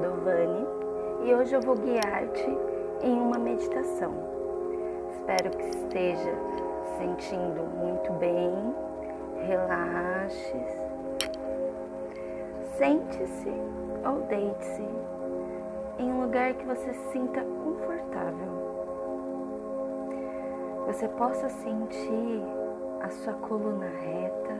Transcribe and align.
Padovani 0.00 0.66
e 1.24 1.34
hoje 1.34 1.54
eu 1.54 1.60
vou 1.60 1.76
guiar-te 1.76 2.58
em 3.02 3.20
uma 3.20 3.38
meditação. 3.38 4.14
Espero 5.10 5.50
que 5.50 5.68
esteja 5.68 6.32
sentindo 6.96 7.62
muito 7.76 8.10
bem, 8.14 8.74
relaxe, 9.46 10.56
sente-se 12.78 13.52
ou 14.06 14.22
deite-se 14.22 14.88
em 15.98 16.10
um 16.10 16.22
lugar 16.22 16.54
que 16.54 16.64
você 16.64 16.94
se 16.94 17.12
sinta 17.12 17.44
confortável. 17.62 18.70
Você 20.86 21.08
possa 21.08 21.50
sentir 21.50 22.42
a 23.02 23.10
sua 23.10 23.34
coluna 23.34 23.86
reta 23.86 24.56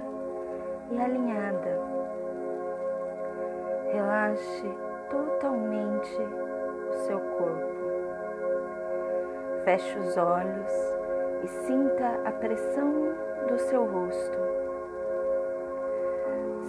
e 0.90 1.00
alinhada. 1.00 1.80
Relaxe 3.90 4.89
totalmente 5.10 6.16
o 6.88 6.92
seu 7.06 7.18
corpo. 7.20 7.70
Feche 9.64 9.98
os 9.98 10.16
olhos 10.16 10.72
e 11.42 11.48
sinta 11.48 12.20
a 12.24 12.32
pressão 12.32 12.92
do 13.48 13.58
seu 13.58 13.84
rosto, 13.84 14.38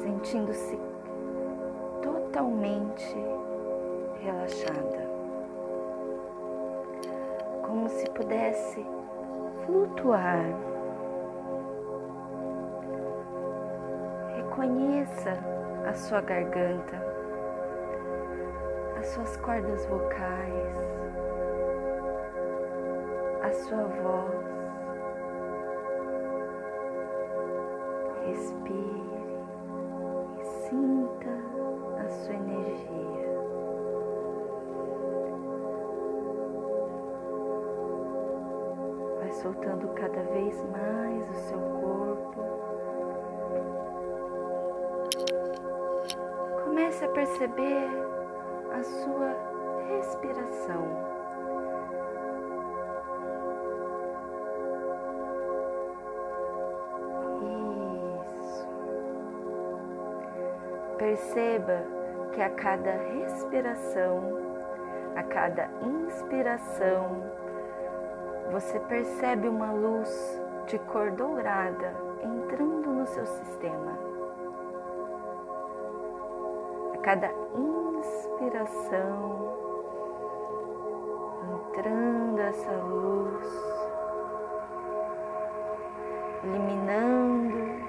sentindo-se 0.02 0.80
totalmente 2.02 3.16
relaxada, 4.20 5.10
como 7.66 7.88
se 7.90 8.10
pudesse 8.10 8.86
flutuar. 9.66 10.46
Reconheça 14.36 15.34
a 15.88 15.94
sua 15.94 16.22
garganta, 16.22 17.11
as 19.02 19.08
suas 19.08 19.36
cordas 19.38 19.84
vocais, 19.88 20.76
a 23.42 23.52
sua 23.52 23.84
voz. 23.84 24.52
Respire 28.28 29.40
e 30.40 30.44
sinta 30.46 31.32
a 31.98 32.10
sua 32.10 32.36
energia. 32.36 33.32
Vai 39.18 39.32
soltando 39.32 39.88
cada 39.96 40.22
vez 40.22 40.64
mais 40.66 41.28
o 41.28 41.34
seu 41.34 41.60
corpo. 41.60 42.42
Comece 46.64 47.04
a 47.04 47.10
perceber 47.10 48.21
a 48.72 48.84
sua 48.84 49.36
respiração. 49.88 50.88
Isso. 58.22 58.68
Perceba 60.98 61.84
que 62.32 62.42
a 62.42 62.50
cada 62.50 62.92
respiração, 62.92 64.22
a 65.16 65.24
cada 65.24 65.70
inspiração, 65.82 67.24
você 68.52 68.80
percebe 68.82 69.48
uma 69.48 69.72
luz 69.72 70.42
de 70.68 70.80
cor 70.80 71.12
dourada 71.12 71.94
entrando 72.24 72.92
no 72.92 73.06
seu 73.08 73.26
sistema. 73.26 73.98
A 76.94 76.98
cada 77.00 77.32
inspiração, 77.54 77.81
entrando 81.82 82.40
essa 82.42 82.72
luz, 82.72 83.48
eliminando 86.44 87.82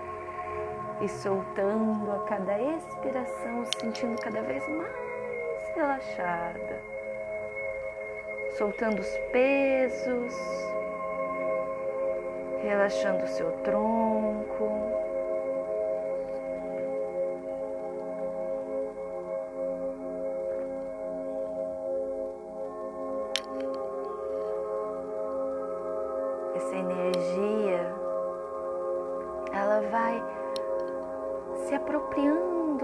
e 1.00 1.08
soltando 1.08 2.12
a 2.12 2.24
cada 2.24 2.60
expiração, 2.60 3.64
sentindo 3.78 4.20
cada 4.20 4.42
vez 4.42 4.66
mais 4.68 4.92
relaxada, 5.74 6.80
soltando 8.58 9.00
os 9.00 9.19
pesos, 9.32 10.34
relaxando 12.62 13.24
o 13.24 13.28
seu 13.28 13.50
tronco. 13.62 15.01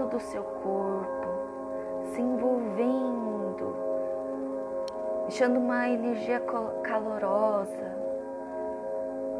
Apropriando 0.09 0.17
do 0.17 0.19
seu 0.19 0.43
corpo, 0.43 1.27
se 2.05 2.19
envolvendo, 2.21 3.75
deixando 5.23 5.59
uma 5.59 5.87
energia 5.87 6.41
calorosa. 6.83 7.99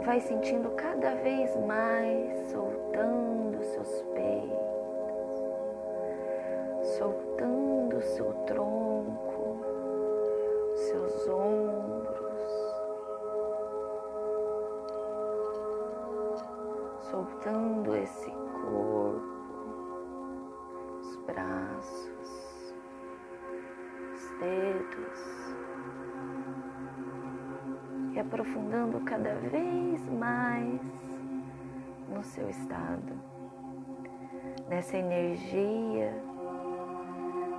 Vai 0.05 0.21
sentindo 0.21 0.69
cada 0.71 1.15
vez 1.15 1.55
mais, 1.65 2.51
soltando 2.51 3.61
seus 3.63 4.01
peitos, 4.13 4.57
soltando 6.97 8.01
seu 8.01 8.33
tronco, 8.45 9.57
seus 10.75 11.27
ombros, 11.27 12.39
soltando 17.11 17.95
esse 17.95 18.31
corpo, 18.31 19.38
braços, 21.33 22.73
os 24.13 24.29
dedos 24.39 25.39
e 28.13 28.19
aprofundando 28.19 28.99
cada 29.01 29.35
vez 29.35 30.09
mais 30.09 30.81
no 32.09 32.23
seu 32.23 32.49
estado, 32.49 33.13
nessa 34.67 34.97
energia 34.97 36.13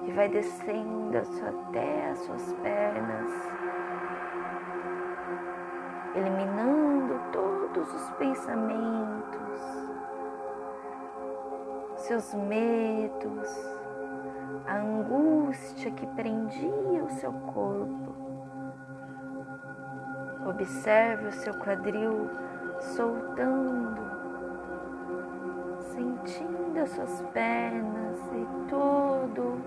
que 0.05 0.13
vai 0.13 0.29
descendo 0.29 1.19
até 1.19 2.11
as 2.11 2.19
suas 2.21 2.53
pernas, 2.55 3.33
eliminando 6.15 7.21
todos 7.33 7.95
os 7.95 8.11
pensamentos, 8.13 9.80
seus 12.11 12.35
medos, 12.35 13.49
a 14.67 14.79
angústia 14.79 15.93
que 15.93 16.05
prendia 16.09 17.05
o 17.05 17.09
seu 17.09 17.33
corpo. 17.33 18.13
Observe 20.45 21.29
o 21.29 21.33
seu 21.33 21.55
quadril 21.55 22.29
soltando, 22.81 24.01
sentindo 25.79 26.81
as 26.81 26.91
suas 26.91 27.23
pernas 27.33 28.19
e 28.33 28.69
todo 28.69 29.63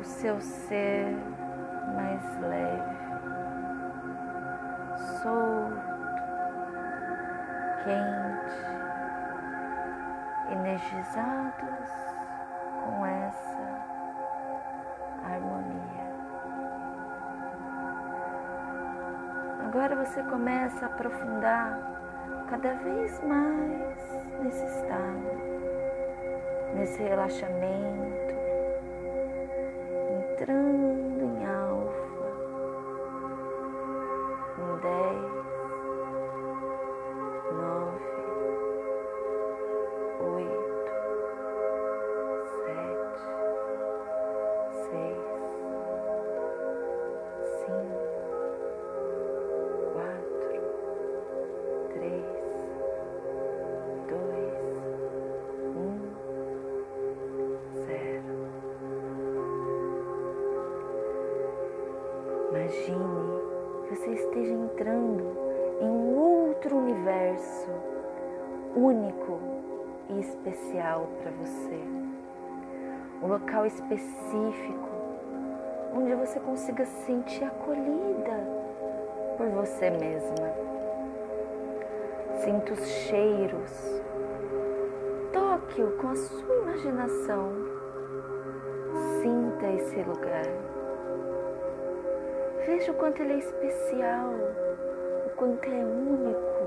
o 0.00 0.02
seu 0.02 0.40
ser 0.40 1.14
mais 1.94 2.40
leve, 2.40 2.96
solto, 5.20 5.76
quente, 7.84 8.71
energizados 10.72 11.90
com 12.82 13.04
essa 13.04 13.84
harmonia. 15.22 16.02
Agora 19.66 19.96
você 19.96 20.22
começa 20.22 20.86
a 20.86 20.88
aprofundar 20.88 21.78
cada 22.48 22.72
vez 22.74 23.22
mais 23.22 24.22
nesse 24.42 24.64
estado, 24.64 25.42
nesse 26.74 27.02
relaxamento, 27.02 28.34
entrando 30.30 31.11
local 73.32 73.64
específico 73.64 74.88
onde 75.94 76.14
você 76.14 76.38
consiga 76.40 76.84
se 76.84 77.06
sentir 77.06 77.44
acolhida 77.44 78.36
por 79.38 79.48
você 79.48 79.88
mesma. 79.88 80.52
Sinta 82.44 82.74
os 82.74 82.86
cheiros. 82.86 84.02
Toque-o 85.32 85.92
com 85.92 86.08
a 86.08 86.16
sua 86.16 86.56
imaginação. 86.56 87.52
Sinta 89.22 89.66
esse 89.70 90.02
lugar. 90.02 90.46
Veja 92.66 92.92
o 92.92 92.94
quanto 92.94 93.22
ele 93.22 93.32
é 93.32 93.38
especial, 93.38 94.30
o 95.26 95.30
quanto 95.36 95.68
é 95.70 95.84
único. 95.84 96.62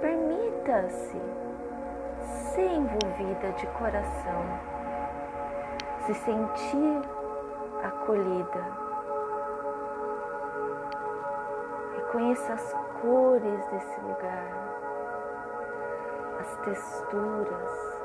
Permita-se 0.00 1.20
ser 2.54 2.70
envolvida 2.70 3.52
de 3.52 3.66
coração, 3.78 4.75
se 6.06 6.14
sentir 6.14 7.02
acolhida. 7.82 8.64
Reconheça 11.96 12.52
as 12.52 12.72
cores 13.00 13.66
desse 13.66 14.00
lugar, 14.02 14.46
as 16.38 16.56
texturas. 16.58 17.96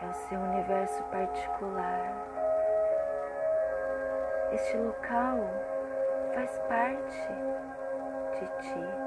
É 0.00 0.06
o 0.06 0.14
seu 0.14 0.40
universo 0.40 1.02
particular. 1.04 2.14
Este 4.50 4.78
local 4.78 5.40
faz 6.34 6.58
parte 6.68 7.28
de 8.32 8.46
ti. 8.62 9.03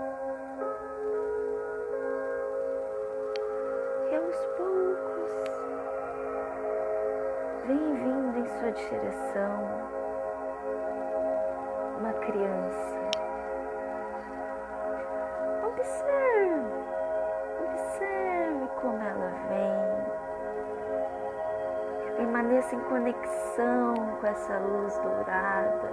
Vem 7.68 7.94
vindo 7.96 8.40
em 8.40 8.48
sua 8.48 8.72
direção 8.72 9.68
uma 12.00 12.14
criança. 12.14 12.96
Observe, 15.66 16.72
observe 17.66 18.68
como 18.80 19.04
ela 19.04 19.32
vem. 19.50 19.76
Permaneça 22.16 22.76
em 22.76 22.80
conexão 22.82 23.96
com 24.20 24.28
essa 24.28 24.60
luz 24.60 24.96
dourada, 25.00 25.92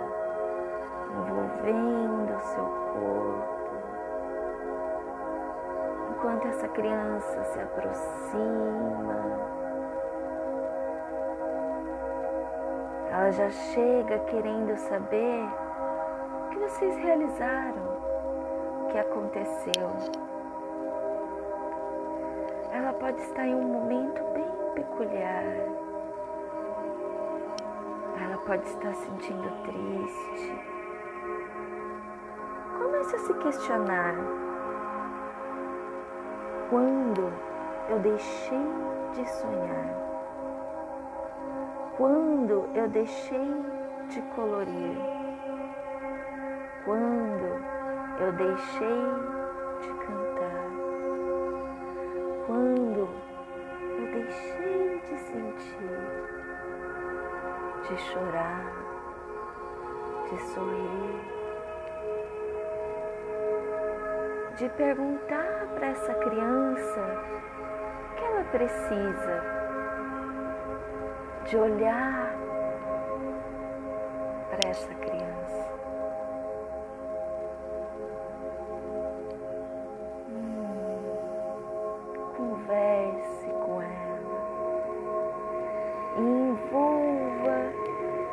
envolvendo 1.11 2.37
o 2.37 2.41
seu 2.41 2.65
corpo. 2.65 3.55
Enquanto 6.11 6.49
essa 6.49 6.69
criança 6.69 7.45
se 7.45 7.61
aproxima, 7.61 9.64
ela 13.25 13.33
já 13.33 13.51
chega 13.51 14.19
querendo 14.27 14.77
saber 14.77 15.49
o 16.45 16.51
que 16.51 16.59
vocês 16.59 16.95
realizaram, 16.99 17.97
o 18.83 18.89
que 18.91 18.99
aconteceu. 18.99 19.91
Ela 22.71 22.93
pode 22.93 23.19
estar 23.23 23.47
em 23.47 23.55
um 23.55 23.63
momento 23.63 24.23
bem 24.35 24.45
peculiar 24.75 25.45
ela 28.23 28.39
pode 28.47 28.63
estar 28.69 28.95
sentindo 28.95 29.51
triste. 29.63 30.63
Comece 32.77 33.17
a 33.17 33.19
se 33.21 33.35
questionar: 33.35 34.15
quando 36.69 37.33
eu 37.89 37.99
deixei 38.01 38.67
de 39.15 39.27
sonhar? 39.31 40.04
Quando 41.97 42.69
eu 42.75 42.89
deixei 42.89 43.65
de 44.09 44.21
colorir? 44.35 44.99
Quando 46.85 47.65
eu 48.21 48.33
deixei 48.33 49.03
de 49.81 49.89
cantar? 50.05 50.65
Quando 52.47 53.09
eu 53.99 54.07
deixei 54.13 55.01
de 55.01 55.19
sentir? 55.19 56.35
de 57.89 57.99
chorar, 57.99 58.65
de 60.31 60.39
sorrir, 60.55 61.21
de 64.57 64.69
perguntar 64.71 65.67
para 65.75 65.89
essa 65.89 66.15
criança 66.15 67.01
o 68.11 68.15
que 68.15 68.25
ela 68.25 68.45
precisa, 68.45 69.54
de 71.45 71.57
olhar 71.59 72.35
para 74.49 74.71
essa 74.71 74.95
criança. 74.95 75.69
Hum, 80.31 81.17
converse 82.37 83.47
com 83.67 83.83
ela, 83.83 84.43
envolva 86.17 87.73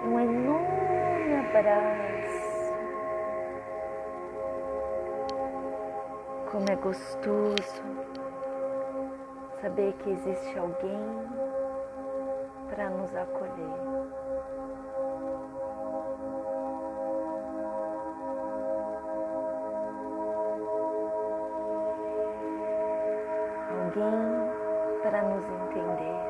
um 0.05 0.19
enorme 0.19 1.35
abraço. 1.49 2.71
Como 6.49 6.65
é 6.69 6.75
gostoso 6.75 7.83
saber 9.61 9.93
que 9.93 10.09
existe 10.09 10.57
alguém 10.57 11.40
para 12.81 12.89
nos 12.89 13.15
acolher. 13.15 13.51
Alguém 23.69 25.01
para 25.03 25.21
nos 25.21 25.45
entender. 25.45 26.21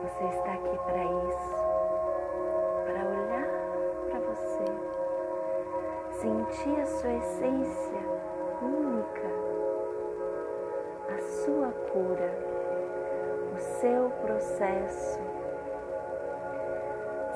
Você 0.00 0.24
está 0.24 0.52
aqui 0.54 0.78
para 0.86 1.04
isso, 1.04 1.54
para 2.86 3.04
olhar 3.04 3.48
para 4.08 4.20
você, 4.20 4.64
sentir 6.12 6.80
a 6.80 6.86
sua 6.86 7.12
essência 7.12 8.00
única, 8.62 9.41
cura, 11.92 12.30
o 13.54 13.58
seu 13.58 14.10
processo, 14.22 15.20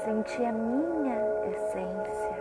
sentir 0.02 0.46
a 0.46 0.52
minha 0.52 1.18
essência, 1.46 2.35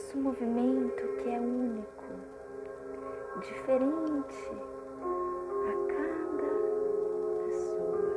Nosso 0.00 0.16
movimento 0.16 1.02
que 1.18 1.28
é 1.28 1.38
único, 1.38 2.04
diferente 3.38 4.50
a 5.68 5.72
cada 5.92 6.48
pessoa. 7.44 8.12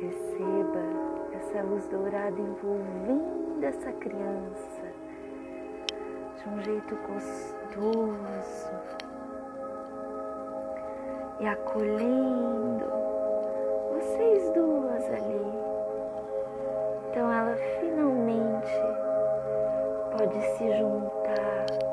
Receba 0.00 0.84
essa 1.32 1.62
luz 1.62 1.84
dourada 1.88 2.40
envolvendo 2.40 3.64
essa 3.64 3.92
criança 3.94 4.82
de 6.36 6.48
um 6.48 6.62
jeito 6.62 6.94
gostoso 7.08 8.70
e 11.40 11.46
acolhendo 11.46 12.86
vocês 13.96 14.48
duas 14.54 15.04
ali. 15.06 15.55
Ela 17.46 17.56
finalmente 17.78 18.72
pode 20.10 20.40
se 20.56 20.78
juntar 20.78 21.85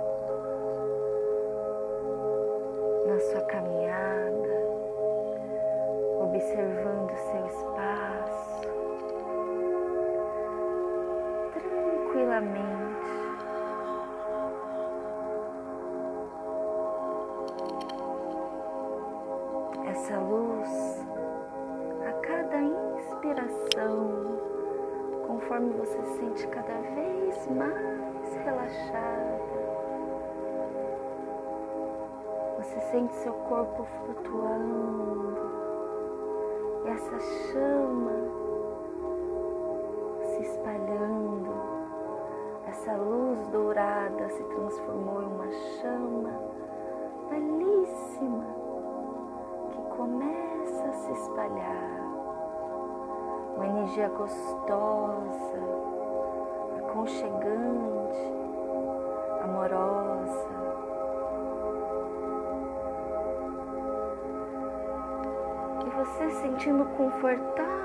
gostosa, 54.17 55.59
aconchegante, 56.79 58.33
amorosa. 59.43 60.49
E 65.85 65.89
você 65.89 66.29
sentindo 66.31 66.85
confortável 66.97 67.83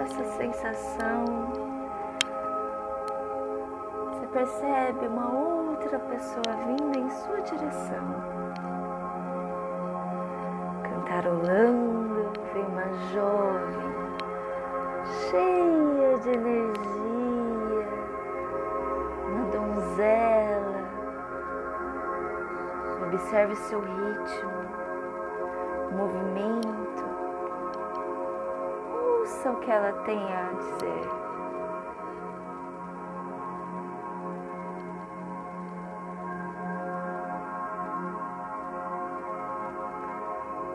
essa 0.00 0.24
sensação, 0.36 1.24
você 4.08 4.26
percebe 4.28 5.06
uma 5.06 5.28
outra 5.30 5.98
pessoa 5.98 6.56
vindo 6.66 6.98
em 6.98 7.10
sua 7.10 7.40
direção, 7.42 8.14
cantarolando, 10.82 12.32
vem 12.54 12.64
uma 12.64 12.92
jovem, 13.12 13.89
cheia 15.30 16.18
de 16.18 16.28
energia, 16.28 17.88
uma 19.26 19.44
donzela. 19.50 20.80
Observe 23.06 23.56
seu 23.56 23.80
ritmo, 23.80 24.50
movimento 25.96 26.70
ouça 29.30 29.50
o 29.52 29.56
que 29.56 29.70
ela 29.70 29.92
tem 30.04 30.18
a 30.18 30.52
dizer. 30.52 31.08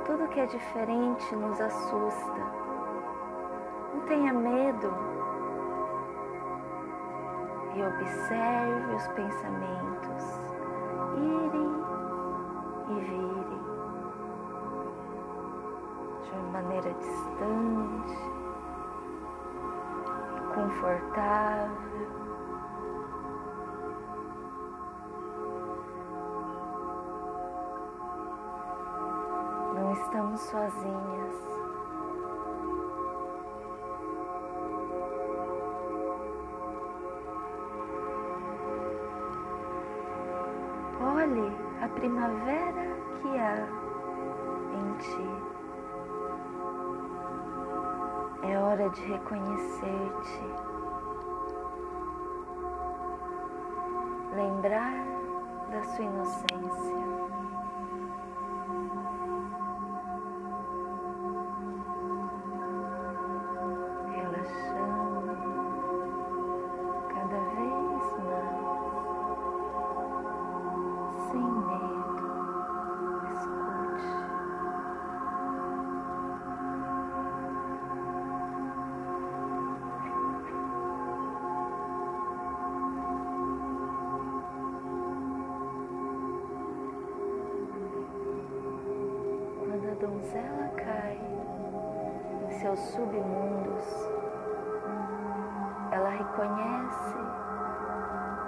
Tudo 0.05 0.27
que 0.29 0.39
é 0.39 0.45
diferente 0.45 1.35
nos 1.35 1.59
assusta. 1.59 2.64
Tenha 4.07 4.31
medo 4.31 4.93
e 7.73 7.81
observe 7.81 8.95
os 8.95 9.07
pensamentos 9.09 10.23
irem 11.17 11.71
e 12.87 12.99
virem 12.99 13.63
de 16.23 16.31
uma 16.31 16.51
maneira 16.51 16.93
distante 16.93 18.35
confortável. 20.53 21.75
Não 29.73 29.93
estamos 29.93 30.39
sozinhas. 30.41 31.54
Olhe 41.25 41.51
a 41.81 41.87
primavera 41.87 42.85
que 43.19 43.27
há 43.39 43.67
em 44.77 44.93
ti. 44.99 45.27
É 48.47 48.59
hora 48.59 48.87
de 48.91 49.01
reconhecer-te, 49.05 50.43
lembrar 54.35 55.03
da 55.71 55.83
sua 55.95 56.05
inocência. 56.05 57.24
Donzela 89.95 90.69
cai 90.75 91.19
em 92.43 92.59
seus 92.59 92.79
submundos, 92.79 93.85
ela 95.91 96.09
reconhece 96.09 97.15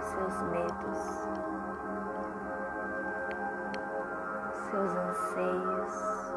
seus 0.01 0.41
medos, 0.51 0.97
seus 4.69 4.95
anseios. 4.95 6.27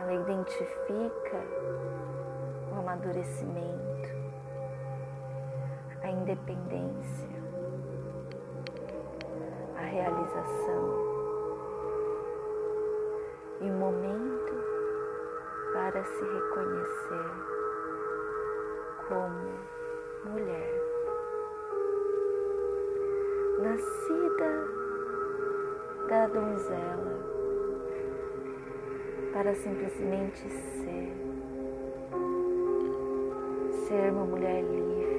Ela 0.00 0.14
identifica 0.14 1.40
o 2.72 2.78
amadurecimento, 2.78 4.08
a 6.02 6.10
independência 6.10 7.31
realização. 10.12 11.12
E 13.60 13.64
um 13.64 13.78
momento 13.78 14.52
para 15.72 16.04
se 16.04 16.24
reconhecer 16.24 17.30
como 19.08 20.32
mulher, 20.32 20.82
nascida 23.60 24.68
da 26.08 26.26
donzela 26.26 27.32
para 29.32 29.54
simplesmente 29.54 30.48
ser, 30.50 31.12
ser 33.86 34.12
uma 34.12 34.24
mulher 34.24 34.62
livre 34.62 35.11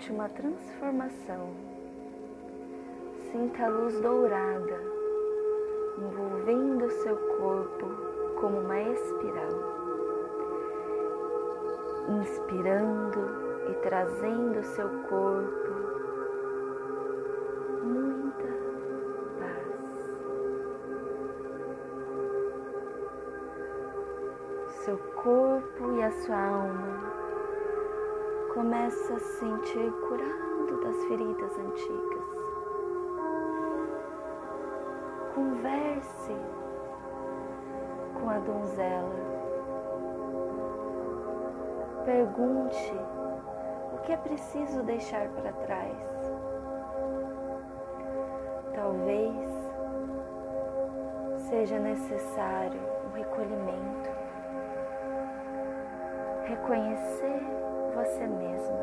note 0.00 0.12
uma 0.12 0.28
transformação. 0.30 1.50
Sinta 3.30 3.64
a 3.64 3.68
luz 3.68 4.00
dourada 4.00 4.80
envolvendo 5.98 6.90
seu 7.02 7.16
corpo 7.38 7.86
como 8.40 8.60
uma 8.60 8.80
espiral, 8.80 9.50
inspirando 12.20 13.20
e 13.70 13.74
trazendo 13.82 14.62
seu 14.64 14.88
corpo 15.02 15.70
muita 17.84 18.48
paz. 19.38 19.68
Seu 24.84 24.96
corpo 25.22 25.92
e 25.98 26.02
a 26.02 26.10
sua 26.10 26.36
alma 26.36 26.99
começa 28.60 29.14
a 29.14 29.18
se 29.18 29.38
sentir 29.38 29.90
curado 30.06 30.80
das 30.84 31.04
feridas 31.06 31.58
antigas, 31.58 32.28
Converse 35.34 36.36
com 38.20 38.28
a 38.28 38.38
donzela. 38.40 39.14
Pergunte 42.04 42.94
o 43.94 43.98
que 44.02 44.12
é 44.12 44.16
preciso 44.18 44.82
deixar 44.82 45.26
para 45.28 45.52
trás. 45.54 45.96
Talvez 48.74 49.50
seja 51.48 51.78
necessário 51.78 52.80
um 53.06 53.12
recolhimento, 53.16 54.10
reconhecer 56.44 57.59
você 58.04 58.26
mesma, 58.26 58.80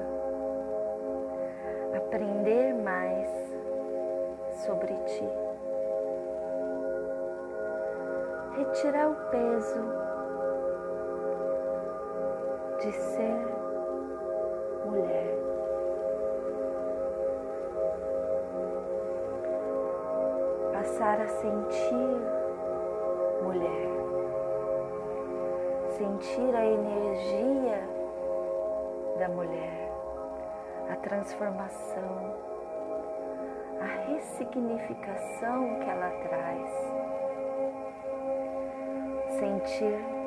aprender 1.95 2.73
mais 2.75 3.27
sobre 4.63 4.93
ti, 4.93 5.27
retirar 8.57 9.09
o 9.09 9.15
peso 9.31 9.81
de 12.79 12.91
ser 12.91 13.47
mulher. 14.85 15.35
Passar 20.73 21.21
a 21.21 21.27
sentir 21.27 22.21
mulher, 23.41 23.89
sentir 25.97 26.55
a 26.55 26.65
energia 26.65 27.96
da 29.17 29.29
mulher, 29.29 29.91
a 30.89 30.95
transformação, 30.95 32.35
a 33.81 34.09
ressignificação 34.09 35.79
que 35.79 35.89
ela 35.89 36.09
traz, 36.09 36.69
sentir 39.39 40.17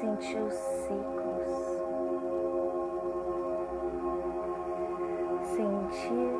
sentir 0.00 0.38
os 0.38 0.54
ciclos, 0.54 1.48
sentir 5.42 6.30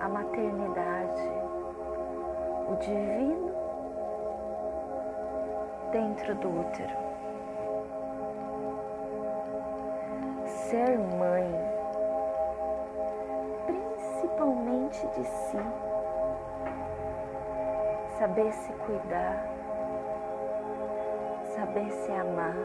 a 0.00 0.08
maternidade, 0.08 1.30
o 2.68 2.76
divino 2.76 3.59
dentro 5.90 6.34
do 6.36 6.60
útero. 6.60 6.96
Ser 10.46 10.98
mãe, 10.98 11.50
principalmente 13.66 15.06
de 15.08 15.24
si, 15.24 15.58
saber 18.18 18.52
se 18.52 18.72
cuidar 18.72 19.50
saber 21.60 21.90
se 21.90 22.12
amar. 22.12 22.56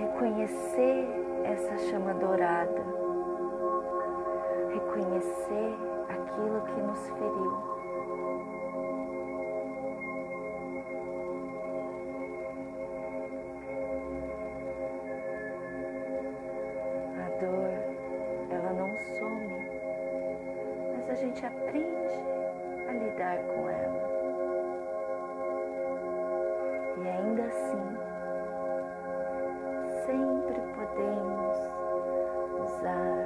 Reconhecer 0.00 1.06
essa 1.44 1.76
chama 1.78 2.14
dourada, 2.14 2.84
reconhecer 4.72 5.87
aquilo 6.08 6.60
que 6.62 6.80
nos 6.80 7.08
feriu. 7.10 7.78
A 17.16 17.28
dor, 17.40 17.72
ela 18.50 18.72
não 18.72 18.96
some, 18.96 19.48
mas 20.96 21.10
a 21.10 21.14
gente 21.14 21.44
aprende 21.44 22.14
a 22.88 22.92
lidar 22.92 23.38
com 23.38 23.68
ela. 23.68 24.08
E 26.96 27.08
ainda 27.08 27.44
assim, 27.44 27.96
sempre 30.06 30.60
podemos 30.74 31.58
usar 32.64 33.17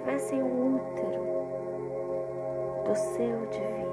como 0.00 0.18
se 0.18 0.24
estivesse 0.24 0.34
em 0.34 0.42
um 0.42 0.76
útero 0.76 1.24
do 2.84 2.94
seu 2.94 3.46
divino, 3.46 3.89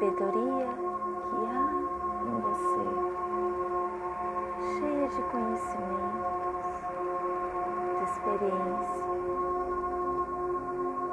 sabedoria 0.00 0.68
que 1.28 1.36
há 1.46 1.68
em 2.24 2.40
você, 2.40 2.84
cheia 4.78 5.06
de 5.08 5.22
conhecimentos, 5.30 6.72
de 7.98 8.04
experiência. 8.04 9.10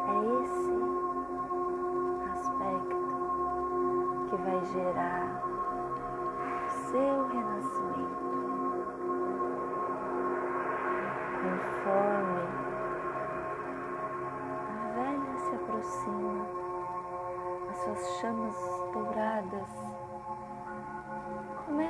É 0.07 0.15
esse 0.41 0.75
aspecto 2.31 3.03
que 4.29 4.35
vai 4.37 4.59
gerar 4.65 5.56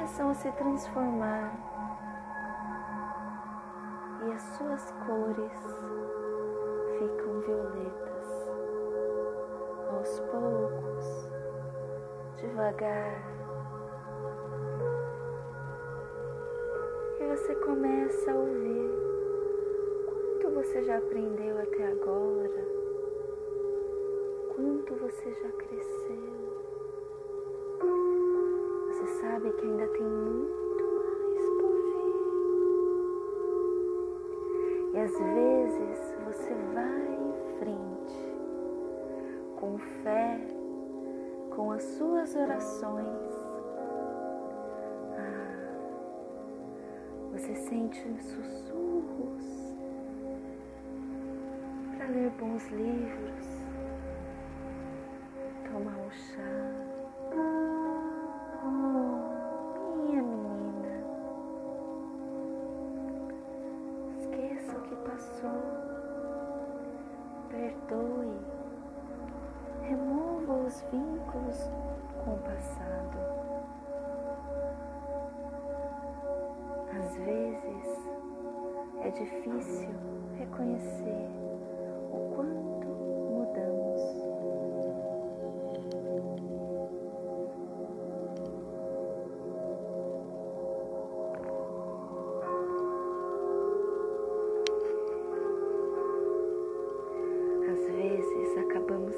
começam 0.08 0.30
a 0.30 0.34
se 0.36 0.50
transformar 0.54 1.52
e 4.26 4.32
as 4.32 4.42
suas 4.42 4.92
cores 5.06 5.52
ficam 6.98 7.42
violetas 7.42 8.50
aos 9.92 10.20
poucos, 10.32 11.30
devagar. 12.38 13.22
E 17.20 17.28
você 17.36 17.56
começa 17.56 18.32
a 18.32 18.36
ouvir 18.36 18.90
quanto 20.06 20.56
você 20.56 20.84
já 20.86 21.00
aprendeu 21.00 21.62
até 21.62 21.86
agora 21.86 22.66
quanto 24.56 24.96
você 24.96 25.34
já 25.34 25.52
cresceu. 25.52 26.27
Que 29.54 29.66
ainda 29.66 29.88
tem 29.88 30.04
muito 30.04 30.84
mais 30.84 31.46
por 31.60 31.74
vir. 31.94 32.16
E 34.94 35.00
às 35.00 35.18
vezes 35.20 36.00
você 36.26 36.54
vai 36.74 37.08
em 37.16 37.34
frente 37.60 38.20
com 39.56 39.78
fé 39.78 40.40
orações. 42.36 43.34
Ah, 45.18 45.70
você 47.32 47.56
sente 47.56 48.00
sussurros 48.22 49.76
para 51.96 52.08
ler 52.08 52.30
bons 52.40 52.68
livros, 52.70 53.57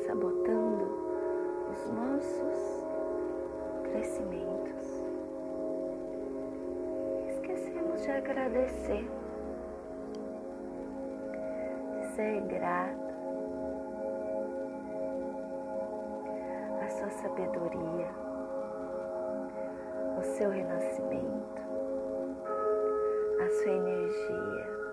sabotando 0.09 0.85
os 1.71 1.85
nossos 1.91 2.83
crescimentos. 3.83 5.05
Esquecemos 7.27 8.01
de 8.01 8.09
agradecer, 8.09 9.07
de 11.93 12.07
ser 12.15 12.41
grato 12.47 13.13
à 16.81 16.87
sua 16.89 17.09
sabedoria, 17.11 18.09
ao 20.15 20.23
seu 20.23 20.49
renascimento, 20.49 21.61
à 23.45 23.49
sua 23.61 23.73
energia. 23.73 24.88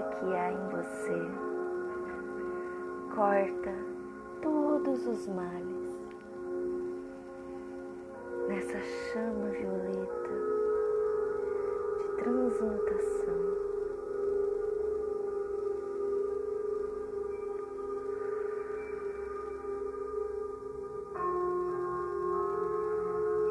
Que 0.00 0.34
há 0.34 0.50
em 0.50 0.68
você 0.68 1.20
corta 3.14 3.74
todos 4.40 5.06
os 5.06 5.28
males 5.28 6.00
nessa 8.48 8.80
chama 8.80 9.50
violeta 9.50 10.30
de 11.98 12.22
transmutação. 12.22 13.36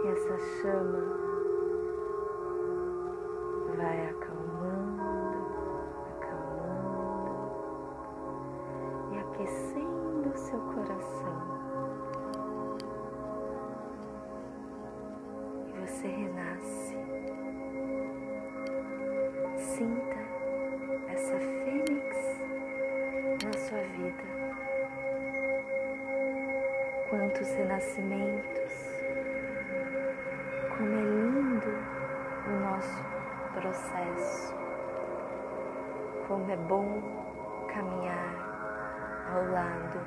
E 0.04 0.08
essa 0.08 0.38
chama 0.62 1.11
lado 39.52 40.00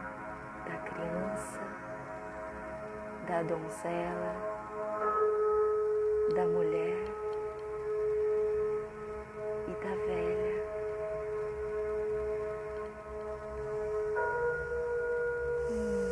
da 0.64 0.76
criança, 0.78 1.60
da 3.28 3.42
donzela, 3.42 4.34
da 6.34 6.46
mulher 6.46 7.04
e 9.68 9.84
da 9.84 9.94
velha. 10.06 10.64
Hum. 15.70 16.08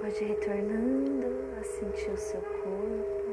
Pode 0.00 0.24
retornando 0.24 1.26
a 1.60 1.62
sentir 1.62 2.10
o 2.10 2.16
seu 2.16 2.40
corpo, 2.40 3.24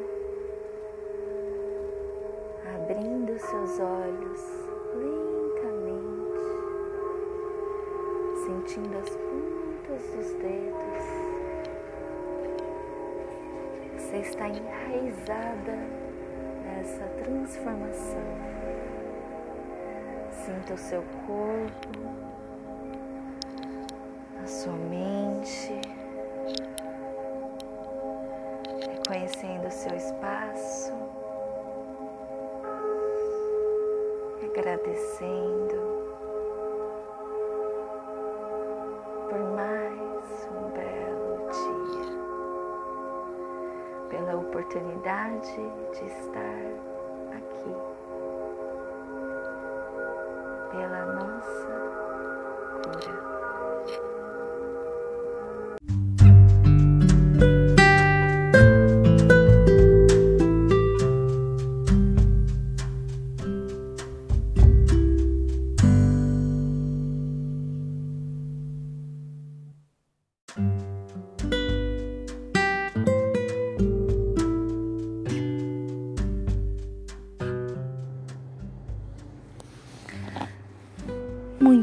abrindo 2.76 3.40
seus 3.40 3.80
olhos 3.80 4.61
sentindo 8.62 8.96
as 8.98 9.10
pontas 9.10 10.02
dos 10.14 10.34
dedos. 10.36 11.04
Você 13.98 14.18
está 14.18 14.48
enraizada 14.48 15.78
nessa 16.64 17.06
transformação. 17.24 18.22
Sinta 20.32 20.74
o 20.74 20.78
seu 20.78 21.04
corpo, 21.26 22.00
a 24.44 24.48
sua 24.48 24.74
mente, 24.74 25.82
reconhecendo 28.92 29.68
o 29.68 29.72
seu 29.72 29.96
espaço, 29.96 30.94
agradecendo 34.44 35.91
oportunidade 45.02 45.72
de 45.94 46.06
estar 46.06 46.91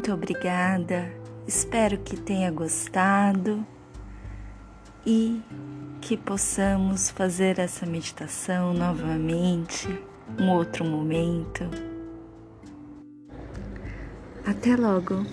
Muito 0.08 0.22
obrigada, 0.22 1.12
espero 1.46 1.98
que 1.98 2.16
tenha 2.16 2.50
gostado 2.50 3.62
e 5.04 5.42
que 6.00 6.16
possamos 6.16 7.10
fazer 7.10 7.58
essa 7.58 7.84
meditação 7.84 8.72
novamente, 8.72 9.86
um 10.40 10.48
outro 10.48 10.82
momento. 10.82 11.64
Até 14.46 14.76
logo! 14.76 15.26